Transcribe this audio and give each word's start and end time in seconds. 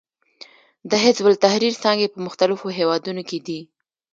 د 0.89 0.91
حزب 1.03 1.25
التحریر 1.33 1.73
څانګې 1.83 2.07
په 2.13 2.19
مختلفو 2.27 2.67
هېوادونو 2.77 3.21
کې 3.29 3.37
دي. 3.47 3.59